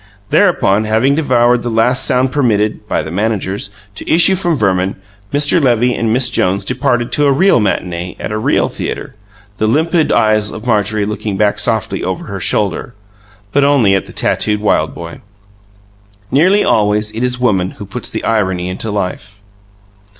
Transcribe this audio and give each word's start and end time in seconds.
Thereupon, 0.31 0.85
having 0.85 1.13
devoured 1.13 1.61
the 1.61 1.69
last 1.69 2.03
sound 2.05 2.31
permitted 2.31 2.87
(by 2.87 3.03
the 3.03 3.11
managers) 3.11 3.69
to 3.93 4.11
issue 4.11 4.33
from 4.35 4.55
Verman, 4.55 4.99
Mr. 5.31 5.63
Levy 5.63 5.93
and 5.95 6.11
Miss 6.11 6.31
Jones 6.31 6.65
departed 6.65 7.11
to 7.11 7.27
a 7.27 7.31
real 7.31 7.59
matinee 7.59 8.15
at 8.19 8.31
a 8.31 8.37
real 8.39 8.67
theatre, 8.67 9.13
the 9.59 9.67
limpid 9.67 10.11
eyes 10.11 10.49
of 10.49 10.65
Marjorie 10.65 11.05
looking 11.05 11.37
back 11.37 11.59
softly 11.59 12.03
over 12.03 12.25
her 12.25 12.39
shoulder 12.39 12.95
but 13.51 13.63
only 13.63 13.93
at 13.93 14.07
the 14.07 14.11
tattooed 14.11 14.59
wild 14.59 14.95
boy. 14.95 15.21
Nearly 16.31 16.63
always 16.63 17.11
it 17.11 17.21
is 17.21 17.39
woman 17.39 17.69
who 17.77 17.85
puts 17.85 18.09
the 18.09 18.23
irony 18.23 18.69
into 18.69 18.89
life. 18.89 19.39